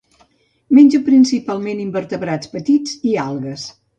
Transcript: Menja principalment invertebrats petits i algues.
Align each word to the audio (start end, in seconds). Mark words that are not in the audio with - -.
Menja 0.77 1.01
principalment 1.09 1.83
invertebrats 1.85 2.51
petits 2.57 2.97
i 3.13 3.17
algues. 3.29 3.69